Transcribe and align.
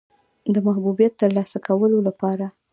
د 0.53 0.55
محبوبیت 0.67 1.13
د 1.15 1.19
ترلاسه 1.21 1.57
کولو 1.67 1.97
لپاره. 2.07 2.45